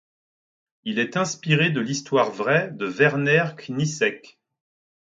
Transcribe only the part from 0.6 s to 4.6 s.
Il est inspiré de l'histoire vraie de Werner Kniesek.